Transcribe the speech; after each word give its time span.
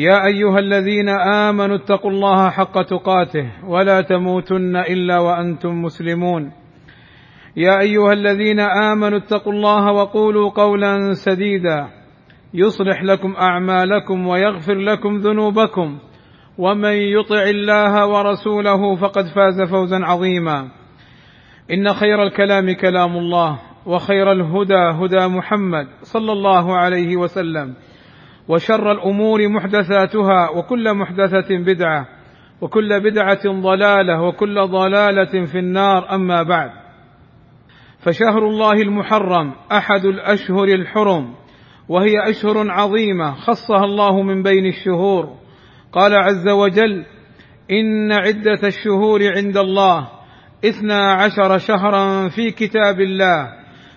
يا 0.00 0.26
أيها 0.26 0.58
الذين 0.58 1.08
آمنوا 1.08 1.76
اتقوا 1.76 2.10
الله 2.10 2.50
حق 2.50 2.82
تقاته 2.82 3.50
ولا 3.68 4.00
تموتن 4.00 4.76
إلا 4.76 5.18
وأنتم 5.18 5.82
مسلمون. 5.82 6.52
يا 7.56 7.80
أيها 7.80 8.12
الذين 8.12 8.60
آمنوا 8.60 9.18
اتقوا 9.18 9.52
الله 9.52 9.92
وقولوا 9.92 10.50
قولا 10.50 11.12
سديدا. 11.12 11.88
يصلح 12.54 13.02
لكم 13.02 13.34
أعمالكم 13.36 14.26
ويغفر 14.26 14.74
لكم 14.74 15.16
ذنوبكم. 15.16 15.98
ومن 16.58 16.92
يطع 16.92 17.42
الله 17.42 18.06
ورسوله 18.06 18.96
فقد 18.96 19.24
فاز 19.36 19.62
فوزا 19.62 19.98
عظيما. 20.02 20.68
إن 21.70 21.92
خير 21.92 22.22
الكلام 22.22 22.72
كلام 22.72 23.16
الله 23.16 23.58
وخير 23.86 24.32
الهدى 24.32 24.74
هدى 24.74 25.26
محمد 25.26 25.86
صلى 26.02 26.32
الله 26.32 26.76
عليه 26.76 27.16
وسلم. 27.16 27.74
وشر 28.50 28.92
الأمور 28.92 29.48
محدثاتها 29.48 30.50
وكل 30.50 30.94
محدثة 30.94 31.58
بدعة 31.58 32.08
وكل 32.60 33.00
بدعة 33.00 33.60
ضلالة 33.60 34.22
وكل 34.22 34.66
ضلالة 34.66 35.44
في 35.46 35.58
النار 35.58 36.14
أما 36.14 36.42
بعد. 36.42 36.70
فشهر 37.98 38.38
الله 38.38 38.72
المحرم 38.72 39.52
أحد 39.72 40.04
الأشهر 40.04 40.64
الحرم 40.64 41.34
وهي 41.88 42.30
أشهر 42.30 42.70
عظيمة 42.70 43.34
خصها 43.34 43.84
الله 43.84 44.22
من 44.22 44.42
بين 44.42 44.66
الشهور. 44.66 45.36
قال 45.92 46.14
عز 46.14 46.48
وجل 46.48 47.04
إن 47.70 48.12
عدة 48.12 48.60
الشهور 48.68 49.20
عند 49.36 49.56
الله 49.56 50.08
اثنا 50.64 51.12
عشر 51.12 51.58
شهرا 51.58 52.28
في 52.28 52.50
كتاب 52.50 53.00
الله 53.00 53.52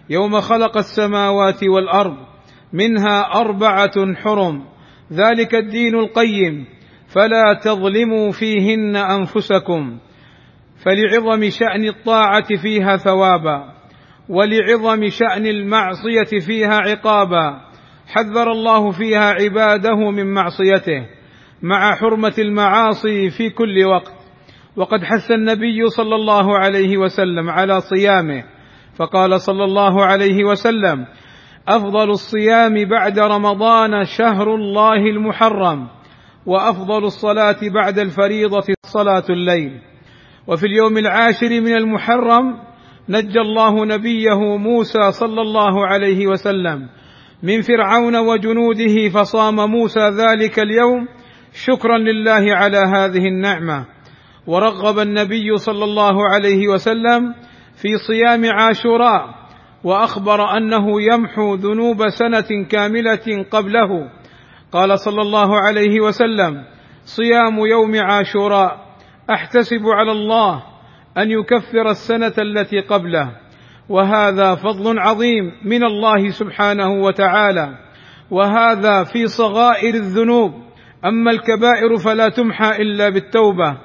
يوم 0.10 0.42
خلق 0.42 0.78
السماوات 0.78 1.64
والأرض 1.64 2.33
منها 2.74 3.22
أربعة 3.22 4.16
حرم 4.16 4.64
ذلك 5.14 5.56
الدين 5.56 5.96
القيم 5.96 6.66
فلا 7.08 7.60
تظلموا 7.64 8.32
فيهن 8.32 8.96
أنفسكم 8.96 9.98
فلعظم 10.86 11.50
شأن 11.50 11.88
الطاعة 11.88 12.56
فيها 12.62 12.98
ثوابا 12.98 13.74
ولعظم 14.30 15.10
شأن 15.10 15.48
المعصية 15.48 16.40
فيها 16.48 16.76
عقابا 16.76 17.62
حذر 18.08 18.52
الله 18.52 18.92
فيها 18.92 19.32
عباده 19.32 20.12
من 20.12 20.34
معصيته 20.34 21.06
مع 21.62 21.96
حرمة 21.96 22.34
المعاصي 22.40 23.30
في 23.30 23.50
كل 23.50 23.86
وقت. 23.86 24.14
وقد 24.76 25.04
حث 25.04 25.32
النبي 25.32 25.88
صلى 25.88 26.16
الله 26.16 26.58
عليه 26.58 26.98
وسلم 26.98 27.50
على 27.50 27.82
صيامه 27.82 28.44
فقال 28.96 29.42
صلى 29.42 29.64
الله 29.64 30.06
عليه 30.06 30.44
وسلم 30.44 31.06
أفضل 31.68 32.10
الصيام 32.10 32.86
بعد 32.86 33.20
رمضان 33.20 34.06
شهر 34.06 34.56
الله 34.56 34.98
المحرم 34.98 35.88
وأفضل 36.46 37.04
الصلاة 37.04 37.58
بعد 37.74 38.00
الفريضة 38.00 38.64
صلاة 38.86 39.24
الليل. 39.30 39.82
وفي 40.48 40.66
اليوم 40.66 40.98
العاشر 40.98 41.50
من 41.50 41.76
المحرم 41.76 42.60
نجى 43.10 43.40
الله 43.40 43.86
نبيه 43.86 44.58
موسى 44.58 45.12
صلى 45.12 45.42
الله 45.42 45.88
عليه 45.88 46.28
وسلم 46.28 46.90
من 47.44 47.62
فرعون 47.62 48.16
وجنوده 48.16 49.10
فصام 49.10 49.56
موسى 49.56 50.10
ذلك 50.10 50.60
اليوم 50.60 51.08
شكرا 51.54 51.98
لله 51.98 52.56
على 52.56 52.78
هذه 52.78 53.28
النعمة. 53.28 53.86
ورغب 54.48 55.00
النبي 55.00 55.58
صلى 55.58 55.84
الله 55.84 56.16
عليه 56.34 56.68
وسلم 56.68 57.34
في 57.76 57.90
صيام 58.08 58.46
عاشوراء 58.46 59.43
وأخبر 59.84 60.58
أنه 60.58 61.02
يمحو 61.14 61.56
ذنوب 61.56 62.10
سنة 62.10 62.68
كاملة 62.70 63.46
قبله. 63.52 64.10
قال 64.72 65.00
صلى 65.00 65.22
الله 65.22 65.60
عليه 65.60 66.02
وسلم 66.02 66.64
صيام 67.06 67.58
يوم 67.58 67.92
عاشوراء 67.96 68.80
أحتسب 69.32 69.86
على 69.86 70.12
الله 70.12 70.64
أن 71.18 71.32
يكفر 71.32 71.90
السنة 71.90 72.34
التي 72.38 72.80
قبله 72.80 73.32
وهذا 73.90 74.56
فضل 74.56 75.00
عظيم 75.00 75.52
من 75.66 75.84
الله 75.84 76.30
سبحانه 76.30 76.92
وتعالى 76.92 77.78
وهذا 78.32 79.04
في 79.04 79.28
صغائر 79.28 79.94
الذنوب. 79.94 80.54
أما 81.06 81.32
الكبائر 81.32 81.98
فلا 81.98 82.30
تمحى 82.30 82.82
إلا 82.82 83.10
بالتوبة 83.10 83.78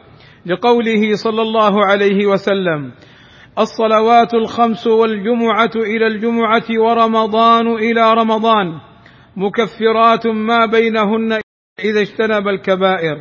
لقوله 0.46 1.14
صلى 1.14 1.42
الله 1.42 1.86
عليه 1.86 2.26
وسلم 2.26 2.92
الصلوات 3.58 4.34
الخمس 4.34 4.86
والجمعة 4.86 5.70
إلى 5.76 6.06
الجمعة 6.06 6.64
ورمضان 6.80 7.66
إلى 7.66 8.14
رمضان 8.14 8.80
مكفرات 9.36 10.26
ما 10.26 10.66
بينهن 10.66 11.32
إذا 11.84 12.00
اجتنب 12.00 12.48
الكبائر. 12.48 13.16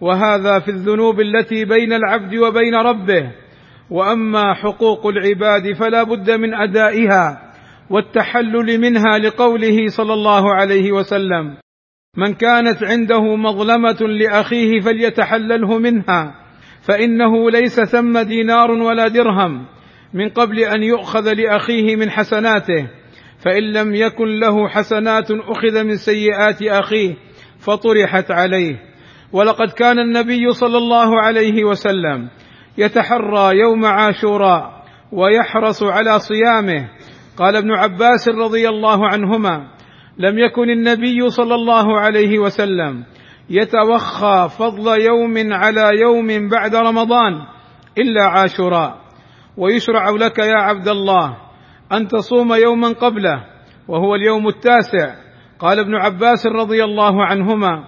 وهذا 0.00 0.58
في 0.58 0.68
الذنوب 0.70 1.20
التي 1.20 1.64
بين 1.64 1.92
العبد 1.92 2.34
وبين 2.34 2.74
ربه. 2.74 3.32
وأما 3.90 4.54
حقوق 4.54 5.06
العباد 5.06 5.72
فلا 5.72 6.02
بد 6.02 6.30
من 6.30 6.54
أدائها 6.54 7.52
والتحلل 7.90 8.80
منها 8.80 9.18
لقوله 9.18 9.86
صلى 9.86 10.12
الله 10.12 10.54
عليه 10.54 10.92
وسلم 10.92 11.56
من 12.16 12.34
كانت 12.34 12.82
عنده 12.82 13.36
مظلمة 13.36 14.00
لأخيه 14.00 14.80
فليتحلله 14.80 15.78
منها 15.78 16.41
فإنه 16.82 17.50
ليس 17.50 17.80
ثم 17.80 18.18
دينار 18.18 18.70
ولا 18.70 19.08
درهم 19.08 19.66
من 20.14 20.28
قبل 20.28 20.58
أن 20.58 20.82
يؤخذ 20.82 21.32
لأخيه 21.32 21.96
من 21.96 22.10
حسناته 22.10 22.88
فإن 23.44 23.72
لم 23.72 23.94
يكن 23.94 24.28
له 24.28 24.68
حسنات 24.68 25.30
أخذ 25.30 25.84
من 25.84 25.96
سيئات 25.96 26.62
أخيه 26.62 27.14
فطرحت 27.58 28.30
عليه. 28.30 28.76
ولقد 29.32 29.70
كان 29.70 29.98
النبي 29.98 30.50
صلى 30.50 30.78
الله 30.78 31.20
عليه 31.20 31.64
وسلم 31.64 32.28
يتحرى 32.78 33.58
يوم 33.58 33.84
عاشوراء 33.84 34.84
ويحرص 35.12 35.82
على 35.82 36.18
صيامه. 36.18 36.88
قال 37.36 37.56
ابن 37.56 37.70
عباس 37.70 38.28
رضي 38.28 38.68
الله 38.68 39.08
عنهما 39.08 39.66
لم 40.18 40.38
يكن 40.38 40.70
النبي 40.70 41.30
صلى 41.30 41.54
الله 41.54 42.00
عليه 42.00 42.38
وسلم 42.38 43.04
يتوخى 43.50 44.48
فضل 44.58 45.00
يوم 45.00 45.52
على 45.52 46.00
يوم 46.00 46.48
بعد 46.48 46.74
رمضان 46.74 47.32
إلا 47.98 48.22
عاشوراء. 48.22 48.98
ويشرع 49.56 50.10
لك 50.10 50.38
يا 50.38 50.58
عبد 50.58 50.88
الله 50.88 51.36
أن 51.92 52.08
تصوم 52.08 52.54
يوما 52.54 52.88
قبله 52.88 53.44
وهو 53.88 54.14
اليوم 54.14 54.48
التاسع. 54.48 55.14
قال 55.58 55.78
ابن 55.78 55.94
عباس 55.94 56.46
رضي 56.46 56.84
الله 56.84 57.24
عنهما 57.24 57.84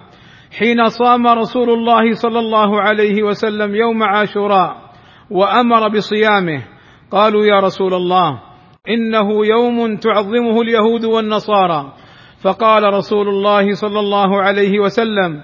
حين 0.59 0.89
صام 0.89 1.27
رسول 1.27 1.69
الله 1.69 2.13
صلى 2.13 2.39
الله 2.39 2.81
عليه 2.81 3.23
وسلم 3.23 3.75
يوم 3.75 4.03
عاشوراء 4.03 4.75
وأمر 5.31 5.87
بصيامه 5.87 6.63
قالوا 7.11 7.45
يا 7.45 7.59
رسول 7.59 7.93
الله 7.93 8.41
إنه 8.89 9.45
يوم 9.45 9.95
تعظمه 9.95 10.61
اليهود 10.61 11.05
والنصارى. 11.05 11.93
فقال 12.45 12.93
رسول 12.93 13.27
الله 13.27 13.73
صلى 13.73 13.99
الله 13.99 14.41
عليه 14.41 14.79
وسلم 14.79 15.41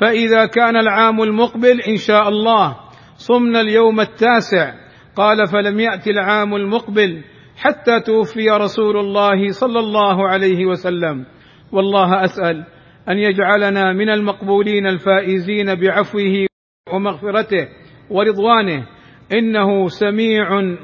فإذا 0.00 0.46
كان 0.46 0.76
العام 0.76 1.22
المقبل 1.22 1.80
إن 1.80 1.96
شاء 1.96 2.28
الله 2.28 2.76
صمنا 3.16 3.60
اليوم 3.60 4.00
التاسع. 4.00 4.74
قال 5.16 5.46
فلم 5.46 5.80
يات 5.80 6.08
العام 6.08 6.54
المقبل 6.54 7.24
حتى 7.56 8.00
توفي 8.00 8.50
رسول 8.50 8.96
الله 8.96 9.48
صلى 9.48 9.78
الله 9.78 10.28
عليه 10.28 10.66
وسلم. 10.66 11.26
والله 11.72 12.24
أسأل 12.24 12.66
أن 13.08 13.18
يجعلنا 13.18 13.92
من 13.92 14.10
المقبولين 14.10 14.86
الفائزين 14.86 15.74
بعفوه 15.74 16.46
ومغفرته 16.92 17.68
ورضوانه 18.10 18.86
إنه 19.32 19.88
سميع 19.88 20.76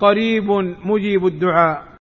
قريب 0.00 0.50
مجيب 0.84 1.26
الدعاء. 1.26 1.93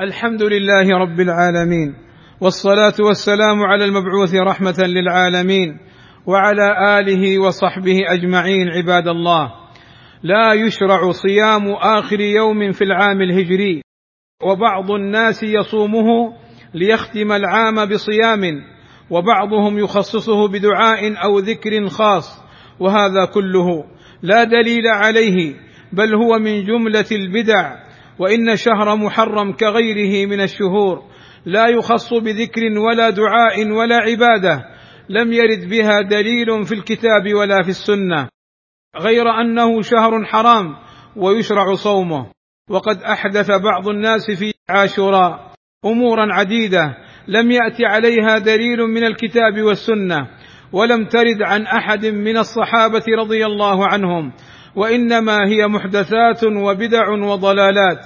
الحمد 0.00 0.42
لله 0.42 0.98
رب 0.98 1.20
العالمين 1.20 1.94
والصلاة 2.40 2.92
والسلام 3.00 3.62
على 3.62 3.84
المبعوث 3.84 4.34
رحمة 4.34 4.74
للعالمين 4.78 5.78
وعلى 6.26 6.98
آله 7.00 7.38
وصحبه 7.38 7.98
أجمعين 8.08 8.68
عباد 8.68 9.08
الله. 9.08 9.52
لا 10.22 10.52
يشرع 10.52 11.10
صيام 11.10 11.70
آخر 11.72 12.20
يوم 12.20 12.72
في 12.72 12.84
العام 12.84 13.22
الهجري 13.22 13.82
وبعض 14.42 14.90
الناس 14.90 15.42
يصومه 15.42 16.32
ليختم 16.74 17.32
العام 17.32 17.84
بصيام 17.84 18.42
وبعضهم 19.10 19.78
يخصصه 19.78 20.48
بدعاء 20.48 21.24
أو 21.24 21.38
ذكر 21.38 21.88
خاص 21.88 22.42
وهذا 22.80 23.24
كله 23.24 23.84
لا 24.22 24.44
دليل 24.44 24.86
عليه 24.86 25.54
بل 25.92 26.14
هو 26.14 26.38
من 26.38 26.64
جملة 26.64 27.06
البدع 27.12 27.85
وإن 28.18 28.56
شهر 28.56 28.96
محرم 28.96 29.52
كغيره 29.52 30.26
من 30.26 30.40
الشهور 30.40 31.02
لا 31.46 31.68
يخص 31.68 32.14
بذكر 32.14 32.78
ولا 32.78 33.10
دعاء 33.10 33.70
ولا 33.70 33.96
عبادة 33.96 34.64
لم 35.08 35.32
يرد 35.32 35.68
بها 35.70 36.00
دليل 36.00 36.64
في 36.64 36.74
الكتاب 36.74 37.34
ولا 37.34 37.62
في 37.62 37.68
السنة 37.68 38.28
غير 38.96 39.30
أنه 39.40 39.82
شهر 39.82 40.24
حرام 40.24 40.76
ويشرع 41.16 41.74
صومه. 41.74 42.26
وقد 42.70 43.02
أحدث 43.02 43.50
بعض 43.50 43.88
الناس 43.88 44.30
في 44.30 44.52
عاشوراء 44.68 45.52
أمورا 45.84 46.34
عديدة 46.34 46.96
لم 47.28 47.50
يات 47.50 47.80
عليها 47.80 48.38
دليل 48.38 48.78
من 48.78 49.04
الكتاب 49.04 49.62
والسنة 49.62 50.28
ولم 50.72 51.04
ترد 51.04 51.42
عن 51.42 51.62
أحد 51.62 52.06
من 52.06 52.36
الصحابة 52.36 53.04
رضي 53.18 53.46
الله 53.46 53.88
عنهم. 53.88 54.32
وإنما 54.76 55.48
هي 55.48 55.66
محدثات 55.66 56.44
وبدع 56.44 57.10
وضلالات 57.10 57.98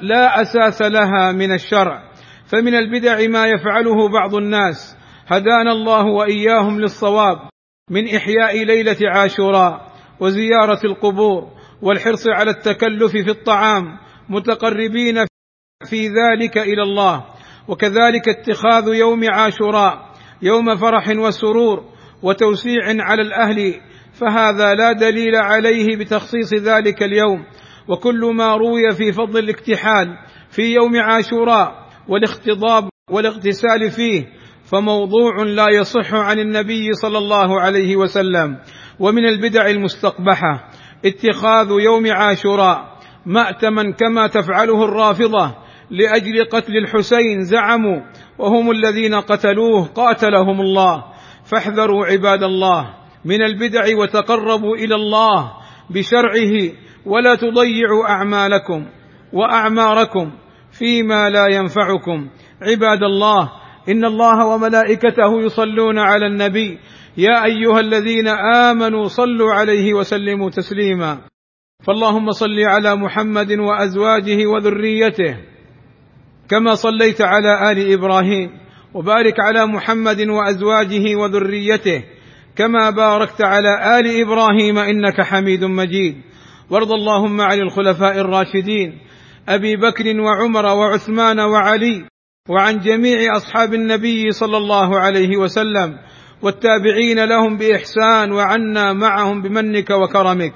لا 0.00 0.42
أساس 0.42 0.82
لها 0.82 1.32
من 1.32 1.52
الشرع. 1.52 2.02
فمن 2.46 2.74
البدع 2.74 3.26
ما 3.28 3.46
يفعله 3.46 4.08
بعض 4.08 4.34
الناس. 4.34 4.96
هدانا 5.26 5.72
الله 5.72 6.04
وإياهم 6.04 6.80
للصواب 6.80 7.38
من 7.90 8.14
إحياء 8.16 8.64
ليلة 8.64 8.96
عاشوراء 9.02 9.92
وزيارة 10.20 10.80
القبور 10.84 11.48
والحرص 11.82 12.28
على 12.28 12.50
التكلف 12.50 13.12
في 13.12 13.30
الطعام 13.30 13.84
متقربين 14.28 15.24
في 15.84 16.08
ذلك 16.08 16.58
إلى 16.58 16.82
الله. 16.82 17.24
وكذلك 17.68 18.28
اتخاذ 18.28 18.94
يوم 18.94 19.20
عاشوراء 19.30 20.08
يوم 20.42 20.76
فرح 20.76 21.08
وسرور 21.08 21.84
وتوسيع 22.22 22.82
على 22.86 23.22
الأهل 23.22 23.80
فهذا 24.20 24.74
لا 24.74 24.92
دليل 24.92 25.36
عليه 25.36 25.96
بتخصيص 25.96 26.54
ذلك 26.54 27.02
اليوم. 27.02 27.44
وكل 27.88 28.34
ما 28.34 28.54
روي 28.56 28.94
في 28.96 29.12
فضل 29.12 29.38
الاكتحال 29.38 30.18
في 30.50 30.62
يوم 30.74 30.96
عاشوراء 30.96 31.88
والاختضاب 32.08 32.88
والاغتسال 33.10 33.90
فيه 33.90 34.26
فموضوع 34.64 35.42
لا 35.42 35.66
يصح 35.70 36.14
عن 36.14 36.38
النبي 36.38 36.92
صلى 36.92 37.18
الله 37.18 37.60
عليه 37.60 37.96
وسلم. 37.96 38.58
ومن 39.00 39.26
البدع 39.26 39.66
المستقبحة 39.66 40.70
اتخاذ 41.04 41.70
يوم 41.70 42.12
عاشوراء 42.12 42.98
مأتما 43.26 43.92
كما 43.92 44.26
تفعله 44.26 44.84
الرافضة 44.84 45.54
لأجل 45.90 46.44
قتل 46.44 46.76
الحسين 46.76 47.40
زعموا 47.40 48.00
وهم 48.38 48.70
الذين 48.70 49.14
قتلوه 49.14 49.86
قاتلهم 49.86 50.60
الله. 50.60 51.04
فاحذروا 51.44 52.06
عباد 52.06 52.42
الله 52.42 52.97
من 53.24 53.42
البدع 53.42 53.96
وتقربوا 53.98 54.76
إلى 54.76 54.94
الله 54.94 55.52
بشرعه 55.90 56.72
ولا 57.06 57.34
تضيعوا 57.34 58.08
أعمالكم 58.08 58.86
وأعماركم 59.32 60.32
فيما 60.78 61.30
لا 61.30 61.46
ينفعكم. 61.56 62.28
عباد 62.62 63.02
الله 63.02 63.50
إن 63.88 64.04
الله 64.04 64.46
وملائكته 64.46 65.42
يصلون 65.42 65.98
على 65.98 66.26
النبي. 66.26 66.78
يا 67.16 67.44
أيها 67.44 67.80
الذين 67.80 68.28
آمنوا 68.54 69.04
صلوا 69.04 69.52
عليه 69.52 69.94
وسلموا 69.94 70.50
تسليما. 70.50 71.18
فاللهم 71.86 72.30
صل 72.30 72.58
على 72.68 72.96
محمد 72.96 73.52
وأزواجه 73.52 74.46
وذريته 74.46 75.36
كما 76.48 76.74
صليت 76.74 77.20
على 77.20 77.72
آل 77.72 77.92
إبراهيم 77.92 78.50
وبارك 78.94 79.34
على 79.40 79.66
محمد 79.66 80.20
وأزواجه 80.20 81.16
وذريته. 81.16 82.04
كما 82.58 82.90
باركت 82.90 83.42
على 83.42 84.00
آل 84.00 84.20
إبراهيم 84.20 84.78
إنك 84.78 85.20
حميد 85.20 85.64
مجيد. 85.64 86.14
وارض 86.70 86.92
اللهم 86.92 87.40
عن 87.40 87.58
الخلفاء 87.58 88.18
الراشدين 88.18 88.98
أبي 89.48 89.76
بكر 89.76 90.20
وعمر 90.20 90.66
وعثمان 90.66 91.40
وعلي 91.40 92.04
وعن 92.48 92.78
جميع 92.78 93.36
أصحاب 93.36 93.74
النبي 93.74 94.30
صلى 94.30 94.56
الله 94.56 94.98
عليه 94.98 95.36
وسلم 95.36 95.98
والتابعين 96.42 97.24
لهم 97.24 97.56
بإحسان 97.56 98.32
وعنا 98.32 98.92
معهم 98.92 99.42
بمنك 99.42 99.90
وكرمك. 99.90 100.54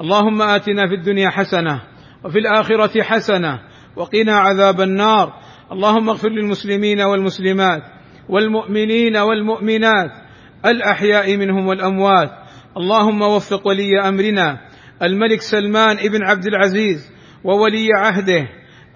اللهم 0.00 0.42
آتنا 0.42 0.88
في 0.88 0.94
الدنيا 0.94 1.30
حسنة 1.30 1.82
وفي 2.24 2.38
الآخرة 2.38 3.02
حسنة 3.02 3.60
وقنا 3.96 4.38
عذاب 4.38 4.80
النار. 4.80 5.32
اللهم 5.72 6.08
اغفر 6.08 6.28
للمسلمين 6.28 7.00
والمسلمات 7.00 7.82
والمؤمنين 8.28 9.16
والمؤمنات 9.16 10.25
الأحياء 10.70 11.36
منهم 11.36 11.66
والأموات. 11.66 12.30
اللهم 12.76 13.22
وفق 13.22 13.66
ولي 13.66 14.08
أمرنا. 14.08 14.60
الملك 15.02 15.40
سلمان 15.40 15.96
بن 15.96 16.22
عبد 16.22 16.46
العزيز 16.46 17.12
وولي 17.44 17.88
عهده. 17.96 18.48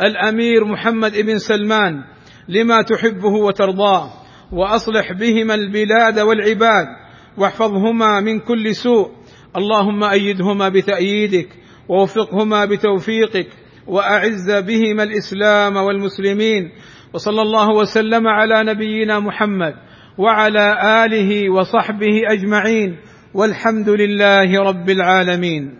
الأمير 0.02 0.64
محمد 0.64 1.18
بن 1.18 1.38
سلمان 1.38 2.04
لما 2.48 2.82
تحبه 2.82 3.28
وترضاه. 3.28 4.12
وأصلح 4.52 5.12
بهما 5.12 5.54
البلاد 5.54 6.18
والعباد. 6.18 6.86
واحفظهما 7.36 8.20
من 8.20 8.40
كل 8.40 8.74
سوء. 8.74 9.10
اللهم 9.56 10.04
أيدهما 10.04 10.68
بتأييدك 10.68 11.48
ووفقهما 11.88 12.64
بتوفيقك. 12.64 13.48
وأعز 13.86 14.50
بهما 14.50 15.02
الإسلام 15.02 15.76
والمسلمين. 15.76 16.70
وصلى 17.14 17.42
الله 17.42 17.68
وسلم 17.68 18.26
على 18.28 18.62
نبينا 18.72 19.20
محمد. 19.20 19.74
وعلى 20.18 20.66
آله 21.04 21.50
وصحبه 21.50 22.22
أجمعين 22.32 22.96
والحمد 23.34 23.88
لله 23.88 24.60
رب 24.62 24.90
العالمين 24.90 25.79